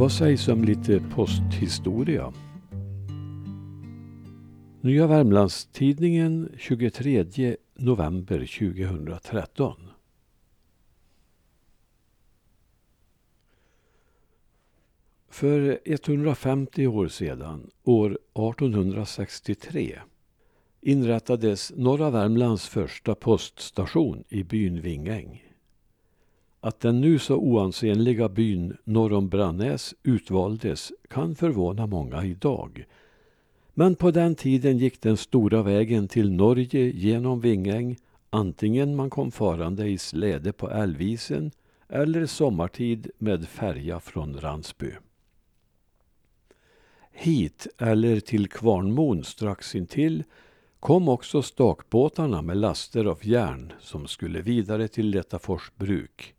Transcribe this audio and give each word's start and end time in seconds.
Vad 0.00 0.12
sägs 0.12 0.48
om 0.48 0.64
lite 0.64 1.00
posthistoria? 1.14 2.32
Nya 4.80 5.06
Värmlandstidningen 5.06 6.52
23 6.58 7.56
november 7.74 8.38
2013. 8.38 9.76
För 15.28 15.80
150 15.84 16.86
år 16.86 17.08
sedan, 17.08 17.70
år 17.84 18.10
1863, 18.10 19.98
inrättades 20.80 21.72
norra 21.76 22.10
Värmlands 22.10 22.68
första 22.68 23.14
poststation 23.14 24.24
i 24.28 24.44
byn 24.44 24.80
Vingäng. 24.80 25.49
Att 26.60 26.80
den 26.80 27.00
nu 27.00 27.18
så 27.18 27.36
oansenliga 27.36 28.28
byn 28.28 28.76
norr 28.84 29.12
om 29.12 29.28
Brannäs 29.28 29.94
utvaldes 30.02 30.92
kan 31.08 31.34
förvåna 31.34 31.86
många 31.86 32.24
idag. 32.24 32.84
Men 33.74 33.94
på 33.94 34.10
den 34.10 34.34
tiden 34.34 34.78
gick 34.78 35.00
den 35.00 35.16
stora 35.16 35.62
vägen 35.62 36.08
till 36.08 36.32
Norge 36.32 36.80
genom 36.80 37.40
Vingäng 37.40 37.96
antingen 38.30 38.96
man 38.96 39.10
kom 39.10 39.32
farande 39.32 39.88
i 39.88 39.98
släde 39.98 40.52
på 40.52 40.70
Älvisen 40.70 41.50
eller 41.88 42.26
sommartid 42.26 43.10
med 43.18 43.48
färja 43.48 44.00
från 44.00 44.40
Ransby. 44.40 44.92
Hit, 47.12 47.66
eller 47.78 48.20
till 48.20 48.48
Kvarnmon 48.48 49.24
strax 49.24 49.74
intill, 49.74 50.24
kom 50.80 51.08
också 51.08 51.42
stakbåtarna 51.42 52.42
med 52.42 52.56
laster 52.56 53.04
av 53.04 53.18
järn 53.22 53.72
som 53.80 54.06
skulle 54.06 54.40
vidare 54.40 54.88
till 54.88 55.10
Letafors 55.10 55.72
bruk. 55.76 56.34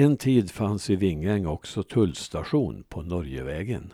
En 0.00 0.16
tid 0.16 0.50
fanns 0.50 0.90
i 0.90 0.96
Vingäng 0.96 1.46
också 1.46 1.82
tullstation 1.82 2.84
på 2.88 3.02
Norgevägen. 3.02 3.92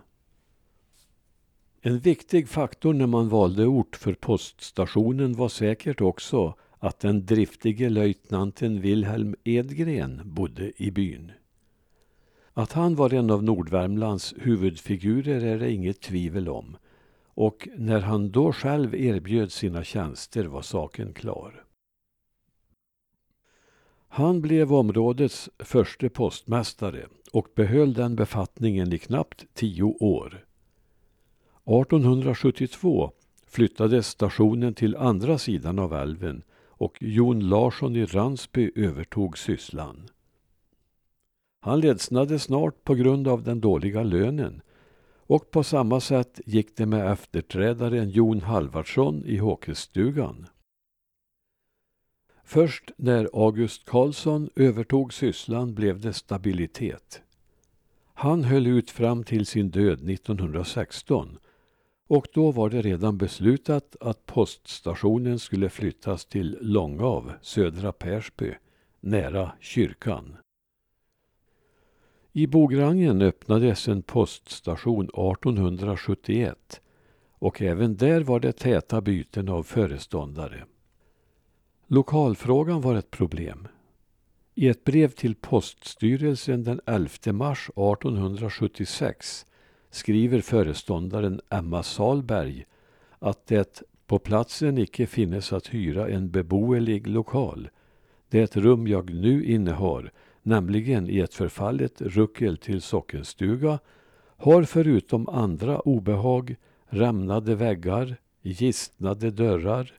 En 1.81 1.99
viktig 1.99 2.49
faktor 2.49 2.95
när 2.95 3.07
man 3.07 3.29
valde 3.29 3.67
ort 3.67 3.97
för 3.97 4.15
poststationen 4.15 5.33
var 5.33 5.49
säkert 5.49 6.01
också 6.01 6.55
att 6.79 7.01
den 7.01 7.27
driftige 7.27 7.89
löjtnanten 7.89 8.81
Wilhelm 8.81 9.35
Edgren 9.45 10.21
bodde 10.25 10.83
i 10.83 10.91
byn. 10.91 11.33
Att 12.53 12.73
han 12.73 12.95
var 12.95 13.15
en 13.15 13.31
av 13.31 13.43
Nordvärmlands 13.43 14.35
huvudfigurer 14.39 15.45
är 15.45 15.59
det 15.59 15.73
inget 15.73 16.01
tvivel 16.01 16.49
om 16.49 16.77
och 17.25 17.69
när 17.77 18.01
han 18.01 18.31
då 18.31 18.53
själv 18.53 18.95
erbjöd 18.95 19.53
sina 19.53 19.85
tjänster 19.85 20.45
var 20.45 20.63
saken 20.63 21.13
klar. 21.13 21.65
Han 24.17 24.41
blev 24.41 24.73
områdets 24.73 25.51
förste 25.59 26.09
postmästare 26.09 27.07
och 27.33 27.48
behöll 27.55 27.95
den 27.95 28.17
befattningen 28.17 28.93
i 28.93 28.98
knappt 28.98 29.47
tio 29.55 29.83
år. 29.83 30.45
1872 31.65 33.12
flyttades 33.47 34.07
stationen 34.09 34.75
till 34.75 34.97
andra 34.97 35.39
sidan 35.39 35.79
av 35.79 35.95
älven 35.95 36.42
och 36.69 36.97
Jon 37.01 37.48
Larsson 37.48 37.97
i 37.97 38.07
Ransby 38.07 38.70
övertog 38.75 39.39
sysslan. 39.39 40.09
Han 41.61 41.81
ledsnade 41.81 42.39
snart 42.39 42.85
på 42.85 42.95
grund 42.95 43.29
av 43.29 43.42
den 43.42 43.61
dåliga 43.61 44.03
lönen 44.03 44.62
och 45.27 45.51
på 45.51 45.62
samma 45.62 46.01
sätt 46.01 46.41
gick 46.47 46.77
det 46.77 46.87
med 46.87 47.12
efterträdaren 47.12 48.11
Jon 48.11 48.41
Halvardsson 48.41 49.25
i 49.27 49.37
Håkesstugan. 49.37 50.47
Först 52.47 52.91
när 52.97 53.28
August 53.33 53.84
Karlsson 53.84 54.50
övertog 54.56 55.12
sysslan 55.12 55.75
blev 55.75 56.00
det 56.00 56.12
stabilitet. 56.12 57.23
Han 58.14 58.45
höll 58.45 58.67
ut 58.67 58.91
fram 58.91 59.24
till 59.24 59.46
sin 59.46 59.70
död 59.70 60.11
1916 60.11 61.39
och 62.07 62.27
då 62.33 62.51
var 62.51 62.70
det 62.70 62.83
redan 62.83 63.19
beslutat 63.19 63.96
att 64.01 64.27
poststationen 64.27 65.39
skulle 65.39 65.69
flyttas 65.69 66.24
till 66.24 66.58
Långav, 66.61 67.33
södra 67.42 67.92
Persby, 67.92 68.55
nära 69.01 69.52
kyrkan. 69.61 70.36
I 72.33 72.46
Bograngen 72.46 73.23
öppnades 73.23 73.89
en 73.89 74.02
poststation 74.02 75.05
1871 75.05 76.80
och 77.39 77.63
även 77.63 77.96
där 77.96 78.20
var 78.20 78.40
det 78.40 78.52
täta 78.52 79.01
byten 79.01 79.48
av 79.48 79.63
föreståndare. 79.63 80.64
Lokalfrågan 81.86 82.80
var 82.80 82.95
ett 82.95 83.11
problem. 83.11 83.68
I 84.55 84.68
ett 84.68 84.84
brev 84.84 85.08
till 85.08 85.34
poststyrelsen 85.34 86.64
den 86.64 86.80
11 86.86 87.08
mars 87.33 87.70
1876 87.70 89.46
skriver 89.90 90.40
föreståndaren 90.40 91.40
Emma 91.50 91.83
Salberg 91.83 92.64
att 93.18 93.46
det 93.46 93.83
på 94.06 94.18
platsen 94.18 94.78
icke 94.78 95.06
finnes 95.06 95.52
att 95.52 95.67
hyra 95.67 96.08
en 96.08 96.30
beboelig 96.30 97.06
lokal. 97.06 97.68
Det 98.28 98.56
rum 98.56 98.86
jag 98.86 99.14
nu 99.14 99.45
innehar 99.45 100.12
nämligen 100.45 101.11
i 101.11 101.18
ett 101.18 101.34
förfallet 101.34 102.01
ruckel 102.01 102.56
till 102.56 102.83
sockenstuga, 102.83 103.78
har 104.36 104.62
förutom 104.62 105.28
andra 105.28 105.80
obehag 105.80 106.56
rämnade 106.86 107.55
väggar, 107.55 108.16
gistnade 108.42 109.30
dörrar, 109.30 109.92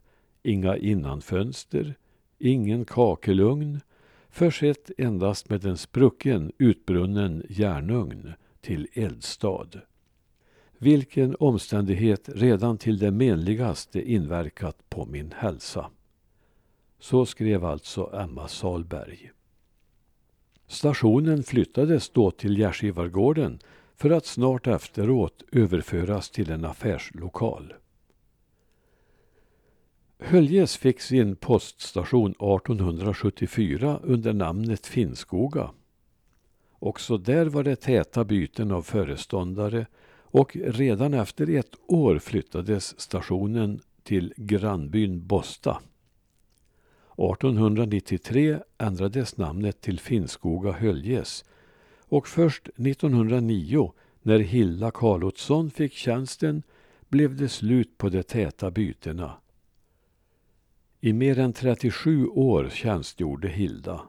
inga 0.46 0.76
innanfönster, 0.76 1.94
ingen 2.38 2.84
kakelugn, 2.84 3.80
försett 4.30 4.90
endast 4.98 5.48
med 5.50 5.64
en 5.64 5.76
sprucken 5.76 6.52
utbrunnen 6.58 7.42
järnugn 7.48 8.32
till 8.60 8.88
eldstad. 8.92 9.68
Vilken 10.78 11.36
omständighet 11.40 12.28
redan 12.34 12.78
till 12.78 12.98
det 12.98 13.10
menligaste 13.10 14.12
inverkat 14.12 14.90
på 14.90 15.06
min 15.06 15.32
hälsa. 15.36 15.90
Så 16.98 17.26
skrev 17.26 17.64
alltså 17.64 18.10
Emma 18.14 18.48
Salberg. 18.48 19.30
Stationen 20.66 21.42
flyttades 21.42 22.10
då 22.10 22.30
till 22.30 22.58
Gärdsgivargården 22.58 23.58
för 23.94 24.10
att 24.10 24.26
snart 24.26 24.66
efteråt 24.66 25.42
överföras 25.52 26.30
till 26.30 26.50
en 26.50 26.64
affärslokal. 26.64 27.74
Höljes 30.18 30.76
fick 30.76 31.00
sin 31.00 31.36
poststation 31.36 32.30
1874 32.30 34.00
under 34.02 34.32
namnet 34.32 34.86
Finnskoga. 34.86 35.70
Också 36.78 37.18
där 37.18 37.46
var 37.46 37.64
det 37.64 37.76
täta 37.76 38.24
byten 38.24 38.70
av 38.70 38.82
föreståndare 38.82 39.86
och 40.22 40.56
redan 40.56 41.14
efter 41.14 41.50
ett 41.50 41.74
år 41.86 42.18
flyttades 42.18 43.00
stationen 43.00 43.80
till 44.02 44.34
grannbyn 44.36 45.26
Bosta. 45.26 45.80
1893 47.18 48.58
ändrades 48.78 49.36
namnet 49.36 49.80
till 49.80 50.00
Finnskoga 50.00 50.72
Höljes 50.72 51.44
och 51.98 52.28
först 52.28 52.68
1909 52.68 53.92
när 54.22 54.38
Hilla 54.38 54.90
Karlotsson 54.90 55.70
fick 55.70 55.92
tjänsten 55.92 56.62
blev 57.08 57.36
det 57.36 57.48
slut 57.48 57.98
på 57.98 58.08
de 58.08 58.22
täta 58.22 58.70
bytena. 58.70 59.32
I 61.00 61.12
mer 61.12 61.38
än 61.38 61.52
37 61.52 62.26
år 62.26 62.68
tjänstgjorde 62.68 63.48
Hilda. 63.48 64.00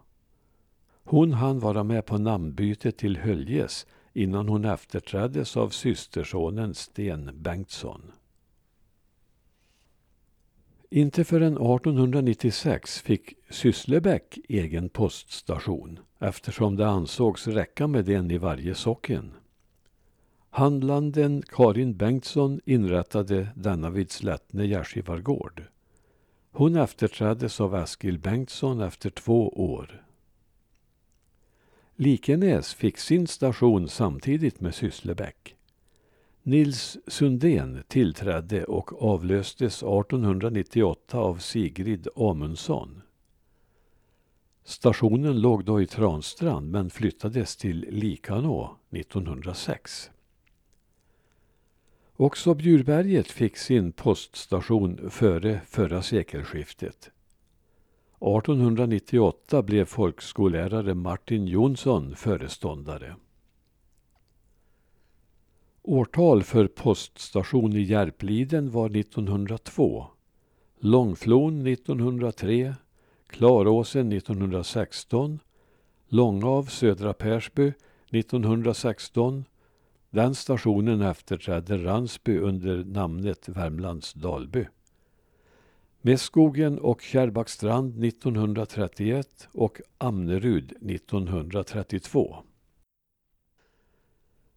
Hon 1.03 1.34
hann 1.34 1.59
vara 1.59 1.84
med 1.84 2.06
på 2.06 2.18
namnbytet 2.18 2.98
till 2.98 3.18
Höljes 3.18 3.88
innan 4.14 4.48
hon 4.48 4.66
efterträddes 4.66 5.58
av 5.58 5.70
systersonen 5.70 6.74
Sten 6.74 7.31
Bengtsson. 7.34 8.12
Inte 10.89 11.24
förrän 11.24 11.54
1896 11.54 13.01
fick 13.01 13.33
Sysslebäck 13.50 14.40
egen 14.50 14.90
poststation 14.90 16.00
eftersom 16.19 16.75
det 16.75 16.88
ansågs 16.88 17.48
räcka 17.48 17.88
med 17.88 18.10
en 18.10 18.31
i 18.31 18.38
varje 18.38 18.75
socken. 18.75 19.31
Handlanden 20.50 21.44
Karin 21.48 21.98
Bengtsson 21.98 22.62
inrättade 22.66 23.48
denna 23.56 23.90
vid 23.90 24.12
Slättne 24.12 24.68
gärdsgivargård. 24.68 25.63
Hon 26.51 26.75
efterträddes 26.75 27.61
av 27.61 27.75
Eskil 27.75 28.19
Bengtsson 28.19 28.81
efter 28.81 29.09
två 29.09 29.49
år. 29.49 30.03
Likenäs 31.95 32.73
fick 32.73 32.97
sin 32.97 33.27
station 33.27 33.89
samtidigt 33.89 34.61
med 34.61 34.75
Sysslebäck. 34.75 35.55
Nils 36.44 36.97
Sundén 37.07 37.83
tillträdde 37.88 38.65
och 38.65 39.03
avlöstes 39.03 39.83
1898 39.83 41.17
av 41.17 41.38
Sigrid 41.38 42.07
Amundsson. 42.15 43.01
Stationen 44.63 45.41
låg 45.41 45.65
då 45.65 45.81
i 45.81 45.88
Transtrand 45.88 46.71
men 46.71 46.89
flyttades 46.89 47.57
till 47.57 47.85
Likanå 47.89 48.77
1906. 48.91 50.11
Också 52.19 52.54
Bjurberget 52.54 53.31
fick 53.31 53.58
sin 53.58 53.92
poststation 53.92 55.10
före 55.10 55.62
förra 55.68 56.02
sekelskiftet. 56.02 57.12
1898 58.19 59.62
blev 59.62 59.86
folkskollärare 59.86 60.94
Martin 60.94 61.48
Jonsson 61.48 62.16
föreståndare. 62.16 63.16
Årtal 65.81 66.44
för 66.44 66.68
poststation 66.68 67.74
i 67.74 67.81
Järpliden 67.81 68.72
var 68.72 68.98
1902, 68.98 70.08
Långflon 70.80 71.68
1903, 71.68 72.75
Klaråsen 73.28 74.12
1916, 74.12 75.40
Långav 76.08 76.64
Södra 76.64 77.14
Persby 77.14 77.74
1916. 78.12 79.46
Den 80.18 80.36
stationen 80.36 81.02
efterträdde 81.02 81.78
Ransby 81.78 82.38
under 82.38 82.84
namnet 82.84 83.50
Värmlands 83.50 84.14
Dalby. 84.14 84.66
Med 86.02 86.19
skogen 86.19 86.80
och 86.80 87.02
Kärrbackstrand 87.02 88.04
1931 88.06 89.48
och 89.52 89.81
Amnerud 89.98 90.72
1932. 90.72 92.38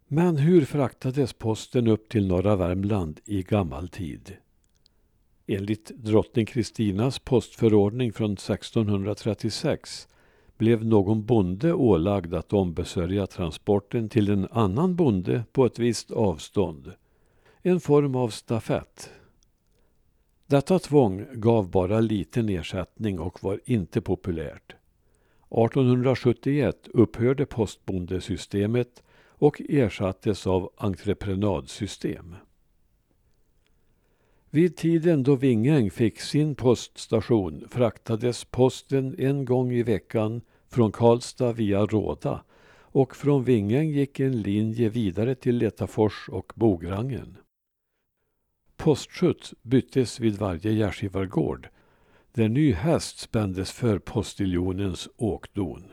Men 0.07 0.37
hur 0.37 0.65
fraktades 0.65 1.33
posten 1.33 1.87
upp 1.89 2.09
till 2.09 2.27
norra 2.27 2.57
Värmland 2.57 3.21
i 3.25 3.43
gammal 3.43 3.89
tid? 3.89 4.37
Enligt 5.47 5.91
drottning 5.97 6.47
Kristinas 6.47 7.19
postförordning 7.19 8.13
från 8.13 8.33
1636 8.33 10.09
blev 10.61 10.85
någon 10.85 11.25
bonde 11.25 11.73
ålagd 11.73 12.35
att 12.35 12.53
ombesörja 12.53 13.27
transporten 13.27 14.09
till 14.09 14.31
en 14.31 14.49
annan 14.51 14.97
bonde 14.97 15.45
på 15.53 15.67
ett 15.67 15.79
visst 15.79 16.11
avstånd. 16.11 16.93
En 17.63 17.81
form 17.81 18.15
av 18.15 18.29
stafett. 18.29 19.11
Detta 20.47 20.79
tvång 20.79 21.27
gav 21.33 21.71
bara 21.71 22.01
liten 22.01 22.49
ersättning 22.49 23.21
och 23.21 23.43
var 23.43 23.61
inte 23.65 24.01
populärt. 24.01 24.75
1871 25.51 26.89
upphörde 26.95 27.47
postbondesystemet 27.47 29.03
och 29.29 29.63
ersattes 29.69 30.47
av 30.47 30.73
entreprenadsystem. 30.77 32.37
Vid 34.53 34.77
tiden 34.77 35.23
då 35.23 35.35
Vingäng 35.35 35.91
fick 35.91 36.21
sin 36.21 36.55
poststation 36.55 37.69
fraktades 37.71 38.45
posten 38.45 39.15
en 39.19 39.45
gång 39.45 39.73
i 39.73 39.83
veckan 39.83 40.41
från 40.69 40.93
Karlstad 40.93 41.53
via 41.53 41.87
Råda 41.87 42.45
och 42.93 43.17
från 43.17 43.45
Vingäng 43.45 43.91
gick 43.91 44.21
en 44.21 44.43
linje 44.43 44.89
vidare 44.89 45.35
till 45.35 45.57
Letafors 45.57 46.29
och 46.29 46.53
Bograngen. 46.57 47.37
Postskjuts 48.77 49.55
byttes 49.63 50.21
vid 50.21 50.39
varje 50.39 50.73
gärdsgivargård 50.73 51.69
där 52.33 52.49
ny 52.49 52.73
häst 52.73 53.19
spändes 53.19 53.73
för 53.73 53.99
postiljonens 53.99 55.09
åkdon. 55.17 55.93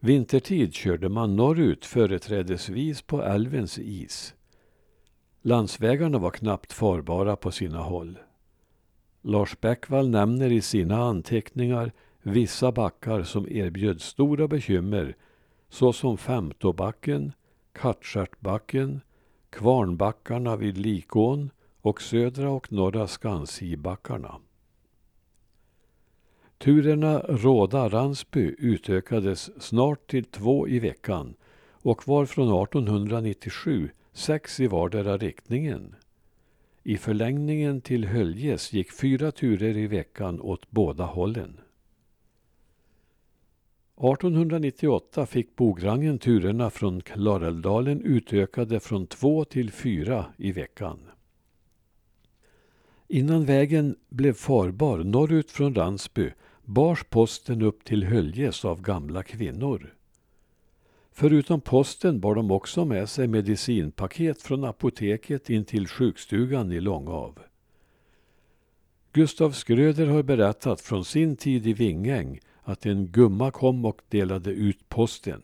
Vintertid 0.00 0.74
körde 0.74 1.08
man 1.08 1.36
norrut 1.36 1.84
företrädesvis 1.84 3.02
på 3.02 3.22
älvens 3.22 3.78
is. 3.78 4.34
Landsvägarna 5.42 6.18
var 6.18 6.30
knappt 6.30 6.72
farbara 6.72 7.36
på 7.36 7.50
sina 7.50 7.78
håll. 7.78 8.18
Lars 9.22 9.60
Bäckvall 9.60 10.08
nämner 10.08 10.52
i 10.52 10.60
sina 10.60 10.96
anteckningar 11.02 11.92
vissa 12.22 12.72
backar 12.72 13.22
som 13.22 13.48
erbjöd 13.48 14.00
stora 14.00 14.48
bekymmer 14.48 15.16
såsom 15.68 16.18
Femtobacken, 16.18 17.32
Kattstjärtbacken, 17.72 19.00
Kvarnbackarna 19.50 20.56
vid 20.56 20.78
Likån 20.78 21.50
och 21.80 22.02
södra 22.02 22.50
och 22.50 22.72
norra 22.72 23.06
Skansibackarna. 23.06 24.34
Turerna 26.58 27.18
Råda-Ransby 27.18 28.54
utökades 28.58 29.62
snart 29.62 30.10
till 30.10 30.24
två 30.24 30.68
i 30.68 30.78
veckan 30.78 31.34
och 31.70 32.08
var 32.08 32.26
från 32.26 32.62
1897 32.62 33.90
sex 34.12 34.60
i 34.60 34.66
vardera 34.66 35.16
riktningen. 35.16 35.94
I 36.82 36.96
förlängningen 36.96 37.80
till 37.80 38.04
Höljes 38.04 38.72
gick 38.72 38.92
fyra 38.92 39.32
turer 39.32 39.76
i 39.76 39.86
veckan 39.86 40.40
åt 40.40 40.70
båda 40.70 41.04
hållen. 41.04 41.60
1898 43.96 45.26
fick 45.26 45.56
Bograngen 45.56 46.18
turerna 46.18 46.70
från 46.70 47.00
Klarälvdalen 47.00 48.00
utökade 48.00 48.80
från 48.80 49.06
två 49.06 49.44
till 49.44 49.72
fyra 49.72 50.26
i 50.36 50.52
veckan. 50.52 50.98
Innan 53.08 53.44
vägen 53.44 53.96
blev 54.08 54.32
farbar 54.32 54.98
norrut 54.98 55.50
från 55.50 55.74
Ransby 55.74 56.30
bars 56.64 57.04
posten 57.04 57.62
upp 57.62 57.84
till 57.84 58.04
Höljes 58.04 58.64
av 58.64 58.82
gamla 58.82 59.22
kvinnor. 59.22 59.94
Förutom 61.18 61.60
posten 61.60 62.20
bar 62.20 62.34
de 62.34 62.50
också 62.50 62.84
med 62.84 63.08
sig 63.08 63.28
medicinpaket 63.28 64.42
från 64.42 64.64
apoteket 64.64 65.50
in 65.50 65.64
till 65.64 65.88
sjukstugan 65.88 66.72
i 66.72 66.80
Långav. 66.80 67.38
Gustav 69.12 69.50
Skröder 69.50 70.06
har 70.06 70.22
berättat 70.22 70.80
från 70.80 71.04
sin 71.04 71.36
tid 71.36 71.66
i 71.66 71.72
Vingäng 71.72 72.40
att 72.62 72.86
en 72.86 73.06
gumma 73.06 73.50
kom 73.50 73.84
och 73.84 74.00
delade 74.08 74.50
ut 74.50 74.88
posten. 74.88 75.42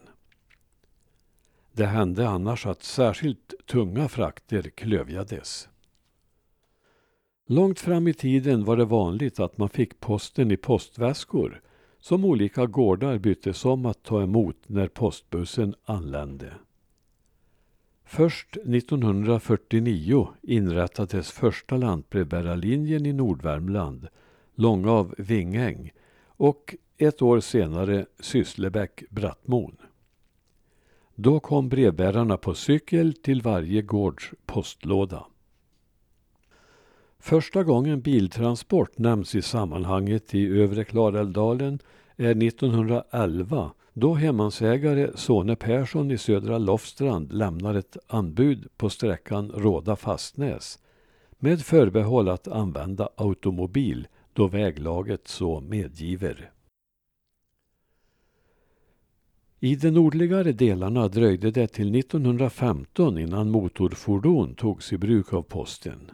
Det 1.72 1.86
hände 1.86 2.28
annars 2.28 2.66
att 2.66 2.82
särskilt 2.82 3.54
tunga 3.66 4.08
frakter 4.08 4.62
klövjades. 4.62 5.68
Långt 7.46 7.80
fram 7.80 8.08
i 8.08 8.14
tiden 8.14 8.64
var 8.64 8.76
det 8.76 8.84
vanligt 8.84 9.40
att 9.40 9.58
man 9.58 9.68
fick 9.68 10.00
posten 10.00 10.50
i 10.50 10.56
postväskor 10.56 11.60
som 12.04 12.24
olika 12.24 12.66
gårdar 12.66 13.18
byttes 13.18 13.64
om 13.64 13.86
att 13.86 14.02
ta 14.02 14.22
emot 14.22 14.56
när 14.66 14.88
postbussen 14.88 15.74
anlände. 15.84 16.52
Först 18.04 18.56
1949 18.56 20.28
inrättades 20.42 21.30
första 21.30 21.76
lantbrevbärarlinjen 21.76 23.06
i 23.06 23.12
Nordvärmland, 23.12 24.08
Långav 24.54 25.14
Vingäng 25.18 25.92
och 26.26 26.74
ett 26.98 27.22
år 27.22 27.40
senare 27.40 28.06
Sysslebäck-Brattmon. 28.18 29.76
Då 31.14 31.40
kom 31.40 31.68
brevbärarna 31.68 32.36
på 32.36 32.54
cykel 32.54 33.14
till 33.14 33.42
varje 33.42 33.82
gårds 33.82 34.32
postlåda. 34.46 35.26
Första 37.24 37.64
gången 37.64 38.00
biltransport 38.00 38.98
nämns 38.98 39.34
i 39.34 39.42
sammanhanget 39.42 40.34
i 40.34 40.46
övre 40.46 40.84
Klarälvdalen 40.84 41.78
1911 42.16 43.70
då 43.92 44.14
hemmansägare 44.14 45.10
Sone 45.14 45.56
Persson 45.56 46.10
i 46.10 46.18
Södra 46.18 46.58
Lofstrand 46.58 47.32
lämnar 47.32 47.74
ett 47.74 47.96
anbud 48.06 48.68
på 48.76 48.90
sträckan 48.90 49.52
Råda-Fastnäs 49.54 50.78
med 51.38 51.62
förbehåll 51.62 52.28
att 52.28 52.48
använda 52.48 53.08
automobil 53.16 54.06
då 54.32 54.46
väglaget 54.46 55.28
så 55.28 55.60
medgiver. 55.60 56.50
I 59.60 59.76
de 59.76 59.90
nordligare 59.90 60.52
delarna 60.52 61.08
dröjde 61.08 61.50
det 61.50 61.66
till 61.66 61.98
1915 61.98 63.18
innan 63.18 63.50
motorfordon 63.50 64.54
togs 64.54 64.92
i 64.92 64.98
bruk 64.98 65.32
av 65.32 65.42
posten. 65.42 66.10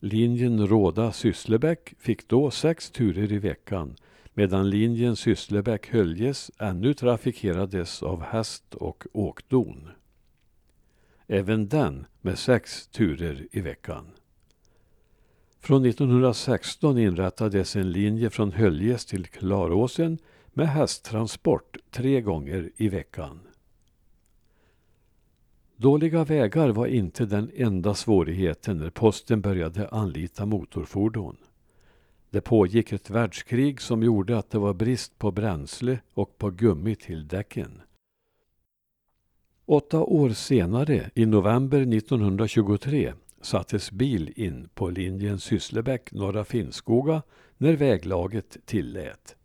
Linjen 0.00 0.66
Råda-Sysslebäck 0.66 1.94
fick 1.98 2.28
då 2.28 2.50
sex 2.50 2.90
turer 2.90 3.32
i 3.32 3.38
veckan 3.38 3.96
medan 4.40 4.70
linjen 4.70 5.16
Sysslebäck-Höljes 5.16 6.50
ännu 6.58 6.94
trafikerades 6.94 8.02
av 8.02 8.22
häst 8.22 8.74
och 8.74 9.06
åkdon. 9.12 9.88
Även 11.26 11.68
den 11.68 12.06
med 12.20 12.38
sex 12.38 12.86
turer 12.86 13.46
i 13.50 13.60
veckan. 13.60 14.06
Från 15.58 15.84
1916 15.84 16.98
inrättades 16.98 17.76
en 17.76 17.92
linje 17.92 18.30
från 18.30 18.52
Höljes 18.52 19.06
till 19.06 19.26
Klaråsen 19.26 20.18
med 20.52 20.68
hästtransport 20.68 21.76
tre 21.90 22.20
gånger 22.20 22.70
i 22.76 22.88
veckan. 22.88 23.40
Dåliga 25.76 26.24
vägar 26.24 26.68
var 26.68 26.86
inte 26.86 27.26
den 27.26 27.50
enda 27.54 27.94
svårigheten 27.94 28.78
när 28.78 28.90
posten 28.90 29.40
började 29.40 29.88
anlita 29.88 30.46
motorfordon. 30.46 31.36
Det 32.30 32.40
pågick 32.40 32.92
ett 32.92 33.10
världskrig 33.10 33.80
som 33.80 34.02
gjorde 34.02 34.38
att 34.38 34.50
det 34.50 34.58
var 34.58 34.74
brist 34.74 35.18
på 35.18 35.30
bränsle 35.30 35.98
och 36.14 36.38
på 36.38 36.50
gummi 36.50 36.94
till 36.94 37.28
däcken. 37.28 37.82
Åtta 39.66 40.00
år 40.00 40.30
senare, 40.30 41.10
i 41.14 41.26
november 41.26 41.80
1923, 41.80 43.12
sattes 43.40 43.90
bil 43.90 44.32
in 44.36 44.68
på 44.74 44.90
linjen 44.90 45.40
Sysslebäck 45.40 46.12
Norra 46.12 46.44
Finnskoga 46.44 47.22
när 47.56 47.72
väglaget 47.72 48.56
tillät. 48.64 49.36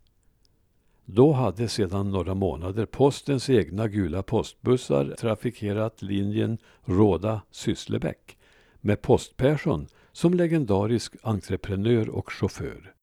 Då 1.04 1.32
hade 1.32 1.68
sedan 1.68 2.10
några 2.10 2.34
månader 2.34 2.86
postens 2.86 3.50
egna 3.50 3.88
gula 3.88 4.22
postbussar 4.22 5.14
trafikerat 5.18 6.02
linjen 6.02 6.58
Råda-Sysslebäck 6.84 8.36
med 8.80 9.02
Post-Persson 9.02 9.86
som 10.16 10.34
legendarisk 10.34 11.16
entreprenör 11.22 12.08
och 12.08 12.32
chaufför. 12.32 12.94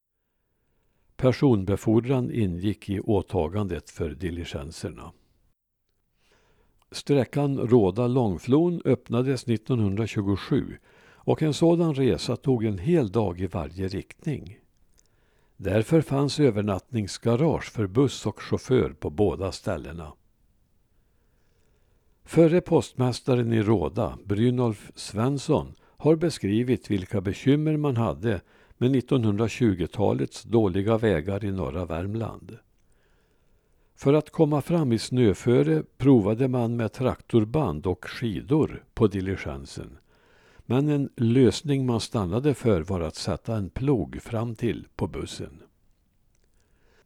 Personbefordran 1.16 2.32
ingick 2.32 2.90
i 2.90 3.00
åtagandet 3.00 3.90
för 3.90 4.10
diligenserna. 4.10 5.12
Sträckan 6.92 7.60
Råda-Långflon 7.60 8.82
öppnades 8.86 9.44
1927 9.44 10.78
och 11.16 11.42
en 11.42 11.54
sådan 11.54 11.96
resa 11.96 12.36
tog 12.36 12.66
en 12.66 12.78
hel 12.78 13.12
dag 13.12 13.42
i 13.42 13.48
varje 13.48 13.88
riktning. 13.88 14.60
Därför 15.58 16.02
fanns 16.02 16.40
övernattningsgarage 16.40 17.72
för 17.72 17.88
buss 17.88 18.26
och 18.26 18.42
chaufför 18.42 18.90
på 18.90 19.10
båda 19.10 19.52
ställena. 19.52 20.14
Förre 22.24 22.62
postmästaren 22.62 23.54
i 23.54 23.62
Råda, 23.62 24.18
Brynolf 24.26 24.92
Svensson, 24.96 25.76
har 26.04 26.16
beskrivit 26.16 26.92
vilka 26.92 27.22
bekymmer 27.22 27.78
man 27.78 27.98
hade 27.98 28.42
med 28.78 28.96
1920-talets 28.96 30.44
dåliga 30.44 30.98
vägar 30.98 31.46
i 31.46 31.52
norra 31.52 31.86
Värmland. 31.86 32.58
För 33.96 34.14
att 34.14 34.30
komma 34.30 34.62
fram 34.62 34.92
i 34.92 35.00
snöföre 35.00 35.84
provade 35.98 36.48
man 36.48 36.76
med 36.76 36.94
traktorband 36.94 37.86
och 37.88 38.06
skidor 38.06 38.84
på 38.94 39.08
diligensen. 39.08 39.98
Men 40.66 40.90
en 40.90 41.10
lösning 41.16 41.86
man 41.86 42.00
stannade 42.00 42.54
för 42.54 42.82
var 42.82 43.02
att 43.02 43.16
sätta 43.16 43.56
en 43.56 43.70
plog 43.70 44.22
fram 44.22 44.56
till 44.56 44.88
på 44.96 45.08
bussen. 45.08 45.62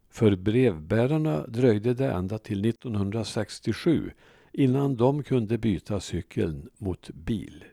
För 0.10 0.36
brevbärarna 0.36 1.48
dröjde 1.48 1.94
det 1.94 2.12
ända 2.12 2.38
till 2.38 2.66
1967 2.66 4.12
innan 4.54 4.96
de 4.96 5.24
kunde 5.24 5.58
byta 5.58 6.00
cykeln 6.00 6.70
mot 6.78 7.10
bil. 7.10 7.64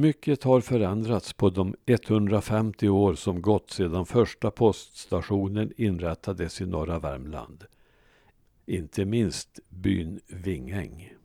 Mycket 0.00 0.44
har 0.44 0.60
förändrats 0.60 1.32
på 1.32 1.50
de 1.50 1.74
150 1.86 2.88
år 2.88 3.14
som 3.14 3.42
gått 3.42 3.70
sedan 3.70 4.06
första 4.06 4.50
poststationen 4.50 5.72
inrättades 5.76 6.60
i 6.60 6.66
norra 6.66 6.98
Värmland. 6.98 7.64
Inte 8.66 9.04
minst 9.04 9.58
byn 9.68 10.20
Vingäng. 10.26 11.17